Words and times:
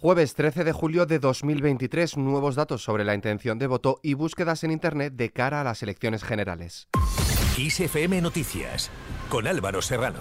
Jueves 0.00 0.32
13 0.32 0.64
de 0.64 0.72
julio 0.72 1.04
de 1.04 1.18
2023, 1.18 2.16
nuevos 2.16 2.54
datos 2.54 2.82
sobre 2.82 3.04
la 3.04 3.14
intención 3.14 3.58
de 3.58 3.66
voto 3.66 4.00
y 4.02 4.14
búsquedas 4.14 4.64
en 4.64 4.70
Internet 4.70 5.12
de 5.12 5.28
cara 5.28 5.60
a 5.60 5.64
las 5.64 5.82
elecciones 5.82 6.24
generales. 6.24 6.88
Noticias, 8.22 8.90
con 9.28 9.46
Álvaro 9.46 9.82
Serrano. 9.82 10.20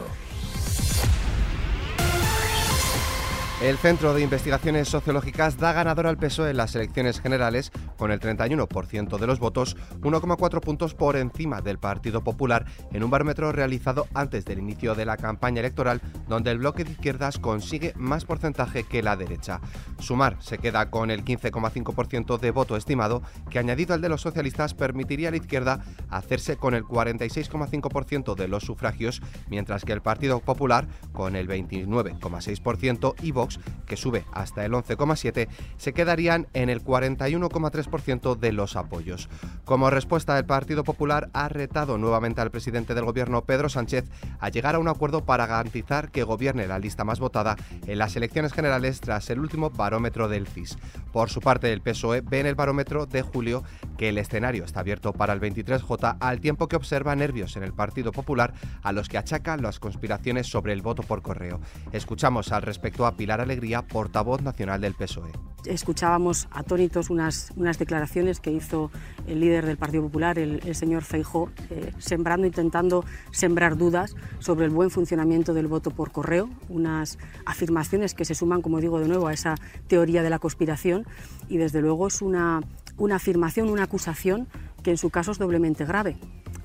El 3.62 3.78
Centro 3.78 4.14
de 4.14 4.22
Investigaciones 4.22 4.88
Sociológicas 4.88 5.58
da 5.58 5.74
ganador 5.74 6.08
al 6.08 6.18
PSOE 6.18 6.52
en 6.52 6.58
las 6.58 6.76
elecciones 6.76 7.20
generales 7.20 7.74
con 7.98 8.10
el 8.10 8.22
31% 8.22 9.18
de 9.18 9.28
los 9.28 9.40
votos, 9.40 9.76
1,4 10.00 10.62
puntos 10.62 10.94
por 10.94 11.18
encima 11.18 11.60
del 11.60 11.78
Partido 11.78 12.24
Popular 12.24 12.64
en 12.94 13.04
un 13.04 13.12
barómetro 13.12 13.52
realizado 13.52 14.08
antes 14.14 14.46
del 14.46 14.60
inicio 14.60 14.96
de 14.96 15.04
la 15.04 15.18
campaña 15.18 15.60
electoral, 15.60 16.00
donde 16.30 16.52
el 16.52 16.60
bloque 16.60 16.86
de 16.86 16.92
izquierdas 16.92 17.38
consigue 17.38 17.92
más 17.98 18.24
porcentaje 18.24 18.86
que 18.86 19.04
la 19.04 19.18
derecha. 19.18 19.60
Sumar 20.00 20.38
se 20.40 20.58
queda 20.58 20.90
con 20.90 21.12
el 21.12 21.26
15,5% 21.26 22.40
de 22.40 22.52
voto 22.52 22.78
estimado, 22.78 23.24
que 23.50 23.60
añadido 23.60 23.94
al 23.94 24.00
de 24.00 24.08
los 24.08 24.22
socialistas 24.22 24.74
permitiría 24.74 25.28
a 25.28 25.32
la 25.32 25.38
izquierda 25.38 25.84
hacerse 26.10 26.56
con 26.56 26.76
el 26.76 26.86
46,5% 26.86 28.36
de 28.36 28.48
los 28.48 28.64
sufragios, 28.64 29.22
mientras 29.50 29.84
que 29.84 29.92
el 29.92 30.02
Partido 30.02 30.40
Popular, 30.40 30.88
con 31.12 31.36
el 31.36 31.50
29,6% 31.50 33.16
y 33.22 33.34
Vox, 33.34 33.49
que 33.88 33.98
sube 33.98 34.26
hasta 34.32 34.66
el 34.66 34.74
11,7%, 34.74 35.48
se 35.78 35.94
quedarían 35.94 36.48
en 36.54 36.70
el 36.70 36.84
41,3% 36.84 38.38
de 38.38 38.52
los 38.52 38.76
apoyos. 38.76 39.30
Como 39.66 39.90
respuesta, 39.90 40.38
el 40.38 40.46
Partido 40.46 40.84
Popular 40.84 41.30
ha 41.34 41.50
retado 41.50 41.98
nuevamente 41.98 42.42
al 42.42 42.52
presidente 42.52 42.94
del 42.94 43.06
gobierno, 43.06 43.46
Pedro 43.46 43.70
Sánchez, 43.70 44.06
a 44.40 44.50
llegar 44.50 44.76
a 44.76 44.80
un 44.80 44.88
acuerdo 44.88 45.26
para 45.26 45.48
garantizar 45.48 46.12
que 46.12 46.24
gobierne 46.24 46.68
la 46.68 46.80
lista 46.80 47.04
más 47.04 47.20
votada 47.20 47.56
en 47.88 47.98
las 47.98 48.16
elecciones 48.16 48.54
generales 48.54 49.02
tras 49.02 49.30
el 49.30 49.40
último 49.40 49.70
barómetro 49.70 50.28
del 50.28 50.48
CIS. 50.48 50.78
Por 51.12 51.30
su 51.30 51.40
parte, 51.40 51.72
el 51.72 51.82
PSOE 51.82 52.22
ve 52.22 52.40
en 52.40 52.46
el 52.46 52.56
barómetro 52.56 53.06
de 53.06 53.22
julio 53.22 53.64
que 54.00 54.08
el 54.08 54.18
escenario 54.18 54.64
está 54.64 54.80
abierto 54.80 55.12
para 55.12 55.34
el 55.34 55.42
23J 55.42 56.20
al 56.22 56.40
tiempo 56.40 56.70
que 56.70 56.78
observa 56.78 57.18
nervios 57.18 57.58
en 57.58 57.64
el 57.64 57.74
Partido 57.74 58.14
Popular 58.14 58.54
a 58.82 58.94
los 58.94 59.10
que 59.10 59.18
achacan 59.18 59.62
las 59.62 59.78
conspiraciones 59.82 60.48
sobre 60.48 60.72
el 60.72 60.82
voto 60.82 61.04
por 61.04 61.22
correo. 61.22 61.60
Escuchamos 61.92 62.54
al 62.54 62.62
respecto 62.62 63.06
a 63.06 63.18
Pilar 63.18 63.42
Alegría, 63.42 63.82
portavoz 63.82 64.42
nacional 64.42 64.80
del 64.80 64.94
PSOE. 64.94 65.34
Escuchábamos 65.66 66.48
atónitos 66.52 67.10
unas, 67.10 67.52
unas 67.58 67.78
declaraciones 67.78 68.40
que 68.40 68.54
hizo 68.54 68.90
el 69.28 69.42
líder 69.42 69.66
del 69.66 69.76
Partido 69.76 70.04
Popular, 70.04 70.40
el, 70.40 70.74
señor 70.76 71.04
Feijó, 71.04 71.50
eh, 71.70 71.92
sembrando, 71.98 72.48
intentando 72.48 73.04
sembrar 73.32 73.76
dudas 73.76 74.16
sobre 74.40 74.64
el 74.64 74.72
buen 74.72 74.92
funcionamiento 74.92 75.54
del 75.54 75.68
voto 75.68 75.92
por 75.92 76.14
correo, 76.14 76.50
unas 76.70 77.18
afirmaciones 77.46 78.14
que 78.14 78.24
se 78.24 78.34
suman, 78.34 78.62
como 78.62 78.80
digo 78.80 78.98
de 79.02 79.10
nuevo, 79.10 79.28
a 79.28 79.34
esa 79.34 79.56
teoría 79.90 80.24
de 80.24 80.30
la 80.30 80.40
conspiración 80.40 81.06
y 81.50 81.58
desde 81.58 81.82
luego 81.82 82.08
es 82.08 82.22
una, 82.22 82.62
una 83.00 83.16
afirmación, 83.16 83.70
una 83.70 83.84
acusación 83.84 84.48
que 84.84 84.92
en 84.92 84.98
su 84.98 85.10
caso 85.10 85.32
es 85.32 85.40
doblemente 85.40 85.86
grave, 85.86 86.18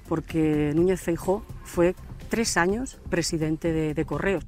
porque 0.09 0.73
Núñez 0.75 1.01
Feijó 1.01 1.45
fue 1.65 1.95
tres 2.29 2.57
años 2.57 3.01
presidente 3.09 3.73
de, 3.73 3.95
de 3.95 4.05
Correos. 4.05 4.45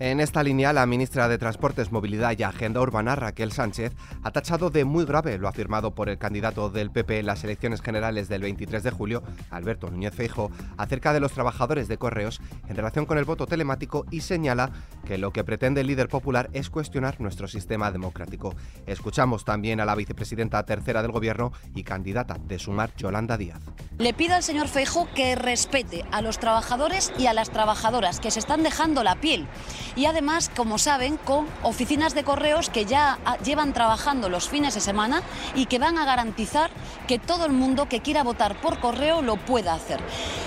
En 0.00 0.18
esta 0.18 0.42
línea, 0.42 0.72
la 0.72 0.86
ministra 0.86 1.28
de 1.28 1.38
Transportes, 1.38 1.92
Movilidad 1.92 2.36
y 2.36 2.42
Agenda 2.42 2.80
Urbana, 2.80 3.14
Raquel 3.14 3.52
Sánchez, 3.52 3.92
ha 4.24 4.32
tachado 4.32 4.68
de 4.70 4.84
muy 4.84 5.04
grave 5.04 5.38
lo 5.38 5.46
afirmado 5.46 5.94
por 5.94 6.08
el 6.08 6.18
candidato 6.18 6.68
del 6.68 6.90
PP 6.90 7.20
en 7.20 7.26
las 7.26 7.44
elecciones 7.44 7.80
generales 7.80 8.28
del 8.28 8.42
23 8.42 8.82
de 8.82 8.90
julio, 8.90 9.22
Alberto 9.50 9.88
Núñez 9.88 10.12
Feijo, 10.12 10.50
acerca 10.76 11.12
de 11.12 11.20
los 11.20 11.30
trabajadores 11.30 11.86
de 11.86 11.96
correos 11.96 12.40
en 12.68 12.74
relación 12.74 13.06
con 13.06 13.18
el 13.18 13.24
voto 13.24 13.46
telemático 13.46 14.04
y 14.10 14.22
señala 14.22 14.72
que 15.06 15.16
lo 15.16 15.32
que 15.32 15.44
pretende 15.44 15.82
el 15.82 15.86
líder 15.86 16.08
popular 16.08 16.50
es 16.54 16.70
cuestionar 16.70 17.20
nuestro 17.20 17.46
sistema 17.46 17.92
democrático. 17.92 18.52
Escuchamos 18.86 19.44
también 19.44 19.78
a 19.80 19.84
la 19.84 19.94
vicepresidenta 19.94 20.64
tercera 20.64 21.02
del 21.02 21.12
Gobierno 21.12 21.52
y 21.72 21.84
candidata 21.84 22.36
de 22.44 22.58
Sumar, 22.58 22.90
Yolanda 22.96 23.36
Díaz. 23.36 23.60
Le 23.96 24.12
pido 24.12 24.34
al 24.34 24.42
señor 24.42 24.66
Feijo 24.66 25.06
que 25.14 25.36
respete 25.36 26.04
a 26.10 26.20
los 26.20 26.40
trabajadores 26.40 27.12
y 27.16 27.28
a 27.28 27.32
las 27.32 27.50
trabajadoras 27.50 28.18
que 28.18 28.32
se 28.32 28.40
están 28.40 28.64
dejando 28.64 29.04
la 29.04 29.14
piel 29.14 29.46
y 29.94 30.06
además, 30.06 30.50
como 30.54 30.78
saben, 30.78 31.16
con 31.16 31.46
oficinas 31.62 32.12
de 32.12 32.24
correos 32.24 32.70
que 32.70 32.86
ya 32.86 33.20
ah, 33.24 33.38
llevan 33.44 33.72
trabajando 33.72 34.28
los 34.28 34.48
fines 34.48 34.74
de 34.74 34.80
semana 34.80 35.22
y 35.54 35.66
que 35.66 35.78
van 35.78 35.96
a 35.96 36.04
garantizar 36.04 36.72
que 37.06 37.20
todo 37.20 37.46
el 37.46 37.52
mundo 37.52 37.88
que 37.88 38.00
quiera 38.00 38.24
votar 38.24 38.60
por 38.60 38.80
correo 38.80 39.22
lo 39.22 39.36
pueda 39.36 39.74
hacer. 39.74 40.00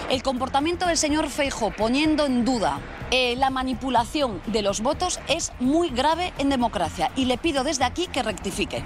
El 0.09 0.23
comportamiento 0.23 0.85
del 0.85 0.97
señor 0.97 1.29
Feijo 1.29 1.71
poniendo 1.71 2.25
en 2.25 2.43
duda 2.43 2.81
eh, 3.11 3.37
la 3.37 3.49
manipulación 3.49 4.41
de 4.47 4.61
los 4.61 4.81
votos 4.81 5.21
es 5.29 5.53
muy 5.61 5.89
grave 5.89 6.33
en 6.37 6.49
democracia 6.49 7.11
y 7.15 7.23
le 7.23 7.37
pido 7.37 7.63
desde 7.63 7.85
aquí 7.85 8.07
que 8.07 8.23
rectifique. 8.23 8.83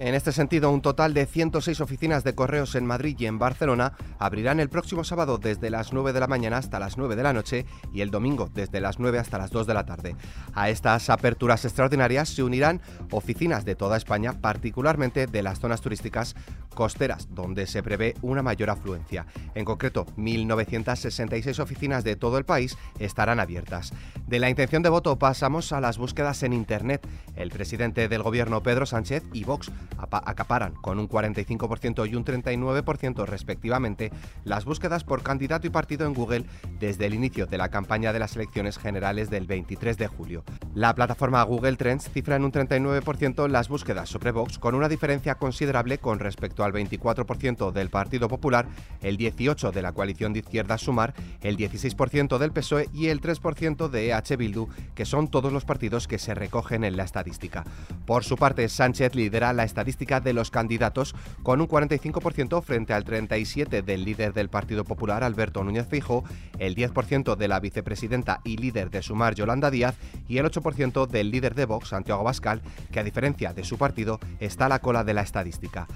En 0.00 0.14
este 0.14 0.32
sentido, 0.32 0.70
un 0.70 0.80
total 0.80 1.12
de 1.12 1.26
106 1.26 1.78
oficinas 1.82 2.24
de 2.24 2.34
correos 2.34 2.74
en 2.74 2.86
Madrid 2.86 3.16
y 3.18 3.26
en 3.26 3.38
Barcelona 3.38 3.98
abrirán 4.18 4.58
el 4.58 4.70
próximo 4.70 5.04
sábado 5.04 5.36
desde 5.36 5.68
las 5.68 5.92
9 5.92 6.14
de 6.14 6.20
la 6.20 6.26
mañana 6.26 6.56
hasta 6.56 6.78
las 6.78 6.96
9 6.96 7.16
de 7.16 7.22
la 7.22 7.34
noche 7.34 7.66
y 7.92 8.00
el 8.00 8.10
domingo 8.10 8.48
desde 8.54 8.80
las 8.80 8.98
9 8.98 9.18
hasta 9.18 9.36
las 9.36 9.50
2 9.50 9.66
de 9.66 9.74
la 9.74 9.84
tarde. 9.84 10.16
A 10.54 10.70
estas 10.70 11.10
aperturas 11.10 11.66
extraordinarias 11.66 12.30
se 12.30 12.42
unirán 12.42 12.80
oficinas 13.10 13.66
de 13.66 13.74
toda 13.74 13.98
España, 13.98 14.40
particularmente 14.40 15.26
de 15.26 15.42
las 15.42 15.60
zonas 15.60 15.82
turísticas 15.82 16.34
costeras, 16.74 17.28
donde 17.30 17.66
se 17.66 17.82
prevé 17.82 18.14
una 18.22 18.42
mayor 18.42 18.70
afluencia. 18.70 19.26
En 19.54 19.64
concreto, 19.64 20.06
1.966 20.16 21.58
oficinas 21.58 22.04
de 22.04 22.16
todo 22.16 22.38
el 22.38 22.44
país 22.44 22.76
estarán 22.98 23.40
abiertas. 23.40 23.92
De 24.26 24.38
la 24.38 24.50
intención 24.50 24.82
de 24.82 24.88
voto 24.88 25.18
pasamos 25.18 25.72
a 25.72 25.80
las 25.80 25.98
búsquedas 25.98 26.42
en 26.42 26.52
Internet. 26.52 27.06
El 27.36 27.50
presidente 27.50 28.08
del 28.08 28.22
gobierno, 28.22 28.62
Pedro 28.62 28.86
Sánchez, 28.86 29.24
y 29.32 29.44
Vox 29.44 29.70
acaparan 29.98 30.74
con 30.74 30.98
un 30.98 31.08
45% 31.08 32.08
y 32.08 32.14
un 32.14 32.24
39% 32.24 33.26
respectivamente 33.26 34.12
las 34.44 34.64
búsquedas 34.64 35.04
por 35.04 35.22
candidato 35.22 35.66
y 35.66 35.70
partido 35.70 36.06
en 36.06 36.14
Google 36.14 36.44
desde 36.78 37.06
el 37.06 37.14
inicio 37.14 37.46
de 37.46 37.58
la 37.58 37.68
campaña 37.68 38.12
de 38.12 38.18
las 38.18 38.36
elecciones 38.36 38.78
generales 38.78 39.30
del 39.30 39.46
23 39.46 39.98
de 39.98 40.06
julio. 40.06 40.44
La 40.74 40.94
plataforma 40.94 41.42
Google 41.42 41.76
Trends 41.76 42.10
cifra 42.10 42.36
en 42.36 42.44
un 42.44 42.52
39% 42.52 43.48
las 43.48 43.68
búsquedas 43.68 44.08
sobre 44.08 44.30
Vox 44.30 44.58
con 44.58 44.74
una 44.74 44.88
diferencia 44.88 45.34
considerable 45.34 45.98
con 45.98 46.18
respecto 46.18 46.59
al 46.64 46.72
24% 46.72 47.72
del 47.72 47.90
Partido 47.90 48.28
Popular, 48.28 48.66
el 49.02 49.18
18% 49.18 49.72
de 49.72 49.82
la 49.82 49.92
coalición 49.92 50.32
de 50.32 50.40
izquierdas 50.40 50.82
Sumar, 50.82 51.14
el 51.42 51.56
16% 51.56 52.38
del 52.38 52.52
PSOE 52.52 52.88
y 52.92 53.08
el 53.08 53.20
3% 53.20 53.88
de 53.88 54.10
EH 54.10 54.36
Bildu, 54.36 54.68
que 54.94 55.04
son 55.04 55.28
todos 55.28 55.52
los 55.52 55.64
partidos 55.64 56.08
que 56.08 56.18
se 56.18 56.34
recogen 56.34 56.84
en 56.84 56.96
la 56.96 57.04
estadística. 57.04 57.64
Por 58.06 58.24
su 58.24 58.36
parte, 58.36 58.68
Sánchez 58.68 59.14
lidera 59.14 59.52
la 59.52 59.64
estadística 59.64 60.20
de 60.20 60.32
los 60.32 60.50
candidatos 60.50 61.14
con 61.42 61.60
un 61.60 61.68
45% 61.68 62.62
frente 62.62 62.92
al 62.92 63.04
37% 63.04 63.82
del 63.82 64.04
líder 64.04 64.32
del 64.32 64.48
Partido 64.48 64.84
Popular, 64.84 65.24
Alberto 65.24 65.62
Núñez 65.64 65.86
Fijo, 65.88 66.24
el 66.58 66.74
10% 66.74 67.36
de 67.36 67.48
la 67.48 67.60
vicepresidenta 67.60 68.40
y 68.44 68.56
líder 68.56 68.90
de 68.90 69.02
Sumar, 69.02 69.34
Yolanda 69.34 69.70
Díaz, 69.70 69.96
y 70.28 70.38
el 70.38 70.46
8% 70.46 71.06
del 71.06 71.30
líder 71.30 71.54
de 71.54 71.66
Vox, 71.66 71.88
Santiago 71.88 72.22
Bascal, 72.22 72.62
que 72.90 73.00
a 73.00 73.04
diferencia 73.04 73.52
de 73.52 73.64
su 73.64 73.78
partido 73.78 74.20
está 74.40 74.66
a 74.66 74.68
la 74.68 74.80
cola 74.80 75.04
de 75.04 75.14
la 75.14 75.22
estadística. 75.22 75.86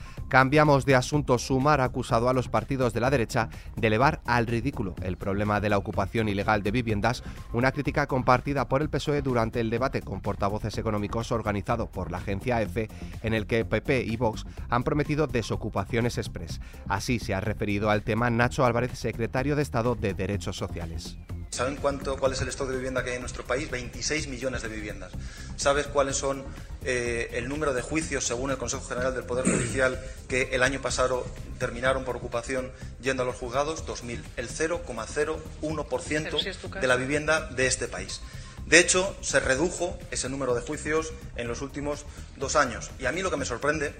Cambiamos 0.55 0.87
de 0.87 0.95
asunto. 0.95 1.37
Sumar 1.37 1.81
acusado 1.81 2.29
a 2.29 2.33
los 2.33 2.49
partidos 2.49 2.93
de 2.93 3.01
la 3.01 3.11
derecha 3.11 3.49
de 3.75 3.89
elevar 3.89 4.21
al 4.25 4.47
ridículo 4.47 4.95
el 5.03 5.17
problema 5.17 5.61
de 5.61 5.69
la 5.69 5.79
ocupación 5.79 6.29
ilegal 6.29 6.63
de 6.63 6.71
viviendas, 6.71 7.25
una 7.53 7.73
crítica 7.73 8.07
compartida 8.07 8.69
por 8.69 8.81
el 8.81 8.89
PSOE 8.89 9.21
durante 9.21 9.59
el 9.59 9.69
debate 9.69 10.01
con 10.01 10.21
portavoces 10.21 10.79
económicos 10.79 11.33
organizado 11.33 11.91
por 11.91 12.13
la 12.13 12.19
agencia 12.19 12.63
EFE, 12.63 12.89
en 13.25 13.35
el 13.35 13.49
que 13.49 13.65
PP 13.65 14.05
y 14.05 14.17
Vox 14.17 14.47
han 14.71 14.85
prometido 14.85 15.27
desocupaciones 15.27 16.19
express. 16.19 16.61
Así 16.87 17.19
se 17.19 17.35
ha 17.35 17.41
referido 17.41 17.91
al 17.91 18.05
tema 18.05 18.31
Nacho 18.31 18.65
Álvarez, 18.65 18.97
secretario 18.97 19.57
de 19.57 19.63
Estado 19.63 19.97
de 19.97 20.15
Derechos 20.15 20.57
Sociales. 20.57 21.19
¿Saben 21.55 21.77
cuánto, 21.77 22.17
cuál 22.17 22.33
es 22.33 22.41
el 22.41 22.49
stock 22.49 22.69
de 22.69 22.75
vivienda 22.75 23.05
que 23.05 23.11
hay 23.11 23.15
en 23.15 23.23
nuestro 23.23 23.45
país? 23.45 23.71
26 23.71 24.27
millones 24.27 24.63
de 24.63 24.69
viviendas. 24.69 25.13
¿Sabes 25.55 25.87
cuáles 25.87 26.17
son 26.17 26.43
eh, 26.83 27.31
el 27.35 27.49
número 27.49 27.73
de 27.73 27.81
juicios, 27.81 28.27
según 28.27 28.51
el 28.51 28.59
Consejo 28.59 28.85
General 28.89 29.15
del 29.15 29.23
Poder 29.23 29.45
Judicial, 29.45 30.05
que 30.29 30.49
el 30.51 30.65
año 30.65 30.83
pasado 30.83 31.25
terminaron 31.61 32.05
por 32.05 32.17
ocupación 32.17 32.73
yendo 33.01 33.23
a 33.23 33.27
los 33.27 33.37
juzgados? 33.37 33.87
2.000. 33.87 34.21
El 34.37 34.49
0,01% 34.49 36.81
de 36.81 36.87
la 36.89 36.97
vivienda 36.97 37.49
de 37.51 37.69
este 37.69 37.87
país. 37.87 38.21
De 38.67 38.81
hecho, 38.81 39.17
se 39.21 39.39
redujo 39.39 39.97
ese 40.11 40.29
número 40.29 40.57
de 40.57 40.61
juicios 40.61 41.13
en 41.37 41.47
los 41.47 41.63
últimos 41.63 42.05
dos 42.35 42.57
años. 42.57 42.91
Y 42.99 43.07
a 43.07 43.13
mí 43.13 43.23
lo 43.23 43.31
que 43.31 43.37
me 43.37 43.45
sorprende 43.45 43.95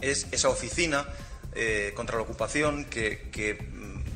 es 0.00 0.28
esa 0.30 0.48
oficina 0.48 1.06
eh, 1.58 1.92
contra 1.94 2.16
la 2.16 2.22
ocupación 2.22 2.84
que, 2.84 3.30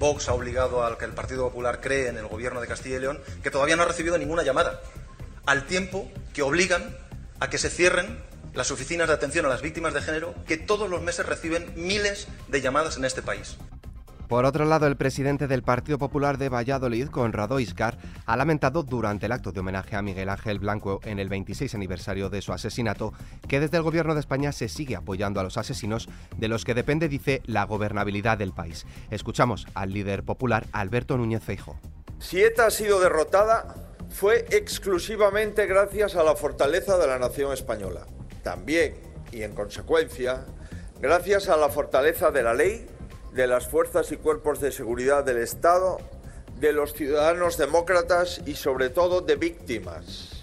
Vox 0.00 0.30
ha 0.30 0.32
obligado 0.32 0.82
a 0.82 0.96
que 0.96 1.04
el 1.04 1.12
Partido 1.12 1.46
Popular 1.46 1.82
cree 1.82 2.08
en 2.08 2.16
el 2.16 2.26
gobierno 2.26 2.62
de 2.62 2.66
Castilla 2.66 2.96
y 2.96 3.00
León, 3.00 3.20
que 3.42 3.50
todavía 3.50 3.76
no 3.76 3.82
ha 3.82 3.86
recibido 3.86 4.16
ninguna 4.16 4.42
llamada, 4.42 4.80
al 5.44 5.66
tiempo 5.66 6.10
que 6.32 6.40
obligan 6.40 6.96
a 7.38 7.50
que 7.50 7.58
se 7.58 7.68
cierren 7.68 8.18
las 8.54 8.70
oficinas 8.70 9.08
de 9.08 9.14
atención 9.14 9.44
a 9.44 9.50
las 9.50 9.60
víctimas 9.60 9.92
de 9.92 10.00
género, 10.00 10.34
que 10.46 10.56
todos 10.56 10.88
los 10.88 11.02
meses 11.02 11.26
reciben 11.26 11.70
miles 11.76 12.28
de 12.48 12.62
llamadas 12.62 12.96
en 12.96 13.04
este 13.04 13.20
país. 13.20 13.58
Por 14.30 14.44
otro 14.44 14.64
lado, 14.64 14.86
el 14.86 14.96
presidente 14.96 15.48
del 15.48 15.64
Partido 15.64 15.98
Popular 15.98 16.38
de 16.38 16.48
Valladolid, 16.48 17.08
Conrado 17.08 17.58
Iscar, 17.58 17.98
ha 18.26 18.36
lamentado 18.36 18.84
durante 18.84 19.26
el 19.26 19.32
acto 19.32 19.50
de 19.50 19.58
homenaje 19.58 19.96
a 19.96 20.02
Miguel 20.02 20.28
Ángel 20.28 20.60
Blanco 20.60 21.00
en 21.02 21.18
el 21.18 21.28
26 21.28 21.74
aniversario 21.74 22.30
de 22.30 22.40
su 22.40 22.52
asesinato 22.52 23.12
que 23.48 23.58
desde 23.58 23.78
el 23.78 23.82
gobierno 23.82 24.14
de 24.14 24.20
España 24.20 24.52
se 24.52 24.68
sigue 24.68 24.94
apoyando 24.94 25.40
a 25.40 25.42
los 25.42 25.56
asesinos 25.56 26.08
de 26.36 26.46
los 26.46 26.64
que 26.64 26.74
depende, 26.74 27.08
dice, 27.08 27.42
la 27.44 27.64
gobernabilidad 27.64 28.38
del 28.38 28.52
país. 28.52 28.86
Escuchamos 29.10 29.66
al 29.74 29.92
líder 29.92 30.22
popular 30.22 30.64
Alberto 30.70 31.16
Núñez 31.16 31.42
Feijo. 31.42 31.76
Si 32.20 32.40
ETA 32.40 32.66
ha 32.66 32.70
sido 32.70 33.00
derrotada, 33.00 33.74
fue 34.10 34.46
exclusivamente 34.50 35.66
gracias 35.66 36.14
a 36.14 36.22
la 36.22 36.36
fortaleza 36.36 36.98
de 36.98 37.08
la 37.08 37.18
nación 37.18 37.52
española. 37.52 38.06
También, 38.44 38.94
y 39.32 39.42
en 39.42 39.56
consecuencia, 39.56 40.44
gracias 41.00 41.48
a 41.48 41.56
la 41.56 41.68
fortaleza 41.68 42.30
de 42.30 42.44
la 42.44 42.54
ley 42.54 42.86
de 43.32 43.46
las 43.46 43.68
fuerzas 43.68 44.10
y 44.12 44.16
cuerpos 44.16 44.60
de 44.60 44.72
seguridad 44.72 45.24
del 45.24 45.38
Estado, 45.38 45.98
de 46.58 46.72
los 46.72 46.92
ciudadanos 46.92 47.56
demócratas 47.56 48.40
y 48.46 48.54
sobre 48.54 48.90
todo 48.90 49.20
de 49.20 49.36
víctimas. 49.36 50.39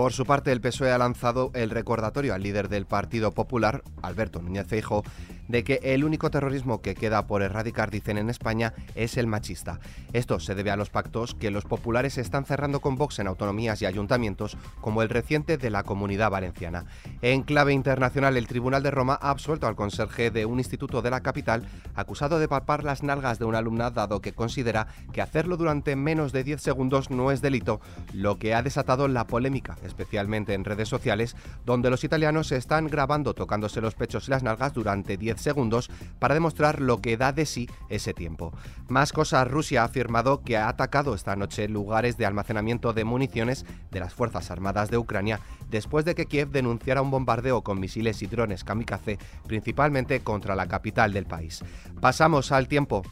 Por 0.00 0.14
su 0.14 0.24
parte, 0.24 0.50
el 0.50 0.62
PSOE 0.62 0.92
ha 0.92 0.96
lanzado 0.96 1.50
el 1.52 1.68
recordatorio 1.68 2.32
al 2.32 2.42
líder 2.42 2.70
del 2.70 2.86
Partido 2.86 3.32
Popular, 3.32 3.82
Alberto 4.00 4.40
Núñez 4.40 4.66
Feijo, 4.66 5.04
de 5.46 5.62
que 5.62 5.80
el 5.82 6.04
único 6.04 6.30
terrorismo 6.30 6.80
que 6.80 6.94
queda 6.94 7.26
por 7.26 7.42
erradicar, 7.42 7.90
dicen 7.90 8.16
en 8.16 8.30
España, 8.30 8.72
es 8.94 9.18
el 9.18 9.26
machista. 9.26 9.78
Esto 10.14 10.40
se 10.40 10.54
debe 10.54 10.70
a 10.70 10.76
los 10.76 10.88
pactos 10.88 11.34
que 11.34 11.50
los 11.50 11.64
populares 11.64 12.16
están 12.18 12.46
cerrando 12.46 12.80
con 12.80 12.96
Vox 12.96 13.18
en 13.18 13.26
autonomías 13.26 13.82
y 13.82 13.86
ayuntamientos, 13.86 14.56
como 14.80 15.02
el 15.02 15.10
reciente 15.10 15.58
de 15.58 15.68
la 15.68 15.82
Comunidad 15.82 16.30
Valenciana. 16.30 16.86
En 17.20 17.42
clave 17.42 17.72
internacional, 17.74 18.36
el 18.36 18.46
Tribunal 18.46 18.82
de 18.82 18.92
Roma 18.92 19.18
ha 19.20 19.30
absuelto 19.30 19.66
al 19.66 19.76
conserje 19.76 20.30
de 20.30 20.46
un 20.46 20.60
instituto 20.60 21.02
de 21.02 21.10
la 21.10 21.20
capital 21.20 21.68
acusado 21.94 22.38
de 22.38 22.48
palpar 22.48 22.84
las 22.84 23.02
nalgas 23.02 23.38
de 23.38 23.44
una 23.44 23.58
alumna, 23.58 23.90
dado 23.90 24.22
que 24.22 24.32
considera 24.32 24.86
que 25.12 25.20
hacerlo 25.20 25.56
durante 25.56 25.94
menos 25.96 26.32
de 26.32 26.44
10 26.44 26.62
segundos 26.62 27.10
no 27.10 27.32
es 27.32 27.42
delito, 27.42 27.80
lo 28.14 28.38
que 28.38 28.54
ha 28.54 28.62
desatado 28.62 29.08
la 29.08 29.26
polémica, 29.26 29.76
especialmente 29.90 30.54
en 30.54 30.64
redes 30.64 30.88
sociales, 30.88 31.36
donde 31.66 31.90
los 31.90 32.04
italianos 32.04 32.52
están 32.52 32.86
grabando 32.86 33.34
tocándose 33.34 33.80
los 33.80 33.94
pechos 33.94 34.26
y 34.26 34.30
las 34.30 34.42
nalgas 34.42 34.72
durante 34.72 35.16
10 35.16 35.40
segundos 35.40 35.90
para 36.18 36.34
demostrar 36.34 36.80
lo 36.80 37.00
que 37.00 37.16
da 37.16 37.32
de 37.32 37.46
sí 37.46 37.68
ese 37.88 38.14
tiempo. 38.14 38.52
Más 38.88 39.12
cosas, 39.12 39.48
Rusia 39.48 39.82
ha 39.82 39.84
afirmado 39.84 40.42
que 40.42 40.56
ha 40.56 40.68
atacado 40.68 41.14
esta 41.14 41.36
noche 41.36 41.68
lugares 41.68 42.16
de 42.16 42.26
almacenamiento 42.26 42.92
de 42.92 43.04
municiones 43.04 43.66
de 43.90 44.00
las 44.00 44.14
Fuerzas 44.14 44.50
Armadas 44.50 44.90
de 44.90 44.98
Ucrania 44.98 45.40
después 45.68 46.04
de 46.04 46.14
que 46.14 46.26
Kiev 46.26 46.50
denunciara 46.50 47.02
un 47.02 47.10
bombardeo 47.10 47.62
con 47.62 47.80
misiles 47.80 48.22
y 48.22 48.26
drones 48.26 48.64
kamikaze, 48.64 49.18
principalmente 49.46 50.20
contra 50.20 50.54
la 50.54 50.66
capital 50.66 51.12
del 51.12 51.26
país. 51.26 51.62
Pasamos 52.00 52.52
al 52.52 52.68
tiempo. 52.68 53.02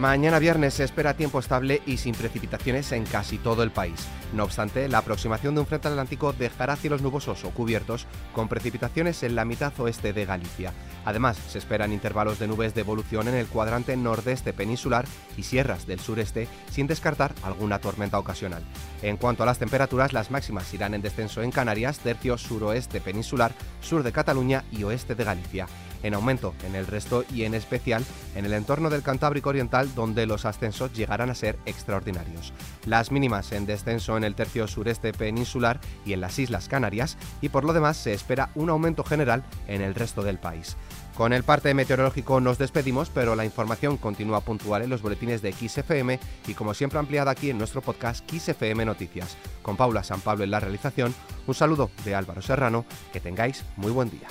Mañana 0.00 0.38
viernes 0.38 0.72
se 0.72 0.84
espera 0.84 1.12
tiempo 1.12 1.40
estable 1.40 1.82
y 1.84 1.98
sin 1.98 2.14
precipitaciones 2.14 2.90
en 2.92 3.04
casi 3.04 3.36
todo 3.36 3.62
el 3.62 3.70
país. 3.70 4.08
No 4.32 4.44
obstante, 4.44 4.88
la 4.88 4.96
aproximación 4.96 5.54
de 5.54 5.60
un 5.60 5.66
frente 5.66 5.88
atlántico 5.88 6.32
dejará 6.32 6.76
cielos 6.76 7.02
nubosos 7.02 7.44
o 7.44 7.50
cubiertos 7.50 8.06
con 8.32 8.48
precipitaciones 8.48 9.22
en 9.24 9.36
la 9.36 9.44
mitad 9.44 9.78
oeste 9.78 10.14
de 10.14 10.24
Galicia. 10.24 10.72
Además, 11.04 11.36
se 11.36 11.58
esperan 11.58 11.92
intervalos 11.92 12.38
de 12.38 12.48
nubes 12.48 12.74
de 12.74 12.80
evolución 12.80 13.28
en 13.28 13.34
el 13.34 13.46
cuadrante 13.46 13.94
nordeste 13.94 14.54
peninsular 14.54 15.04
y 15.36 15.42
sierras 15.42 15.86
del 15.86 16.00
sureste, 16.00 16.48
sin 16.70 16.86
descartar 16.86 17.34
alguna 17.42 17.78
tormenta 17.78 18.18
ocasional. 18.18 18.62
En 19.02 19.18
cuanto 19.18 19.42
a 19.42 19.46
las 19.46 19.58
temperaturas, 19.58 20.14
las 20.14 20.30
máximas 20.30 20.72
irán 20.72 20.94
en 20.94 21.02
descenso 21.02 21.42
en 21.42 21.50
Canarias, 21.50 21.98
tercio 21.98 22.38
suroeste 22.38 23.02
peninsular, 23.02 23.52
sur 23.82 24.02
de 24.02 24.12
Cataluña 24.12 24.64
y 24.72 24.82
oeste 24.82 25.14
de 25.14 25.24
Galicia 25.24 25.66
en 26.02 26.14
aumento 26.14 26.54
en 26.66 26.74
el 26.74 26.86
resto 26.86 27.24
y 27.32 27.44
en 27.44 27.54
especial 27.54 28.04
en 28.34 28.44
el 28.44 28.52
entorno 28.52 28.90
del 28.90 29.02
Cantábrico 29.02 29.50
Oriental 29.50 29.94
donde 29.94 30.26
los 30.26 30.44
ascensos 30.44 30.92
llegarán 30.92 31.30
a 31.30 31.34
ser 31.34 31.58
extraordinarios. 31.66 32.52
Las 32.86 33.10
mínimas 33.10 33.52
en 33.52 33.66
descenso 33.66 34.16
en 34.16 34.24
el 34.24 34.34
tercio 34.34 34.68
sureste 34.68 35.12
peninsular 35.12 35.80
y 36.04 36.12
en 36.12 36.20
las 36.20 36.38
Islas 36.38 36.68
Canarias 36.68 37.16
y 37.40 37.48
por 37.48 37.64
lo 37.64 37.72
demás 37.72 37.96
se 37.96 38.12
espera 38.12 38.50
un 38.54 38.70
aumento 38.70 39.04
general 39.04 39.44
en 39.66 39.82
el 39.82 39.94
resto 39.94 40.22
del 40.22 40.38
país. 40.38 40.76
Con 41.16 41.34
el 41.34 41.42
parte 41.42 41.74
meteorológico 41.74 42.40
nos 42.40 42.56
despedimos, 42.56 43.10
pero 43.10 43.36
la 43.36 43.44
información 43.44 43.98
continúa 43.98 44.40
puntual 44.40 44.82
en 44.82 44.88
los 44.88 45.02
boletines 45.02 45.42
de 45.42 45.52
XFM 45.52 46.18
y 46.46 46.54
como 46.54 46.72
siempre 46.72 46.98
ampliada 46.98 47.30
aquí 47.32 47.50
en 47.50 47.58
nuestro 47.58 47.82
podcast 47.82 48.24
XFM 48.30 48.86
Noticias. 48.86 49.36
Con 49.60 49.76
Paula 49.76 50.02
San 50.02 50.20
Pablo 50.20 50.44
en 50.44 50.50
la 50.50 50.60
realización, 50.60 51.14
un 51.46 51.54
saludo 51.54 51.90
de 52.06 52.14
Álvaro 52.14 52.40
Serrano, 52.40 52.86
que 53.12 53.20
tengáis 53.20 53.64
muy 53.76 53.92
buen 53.92 54.08
día. 54.08 54.28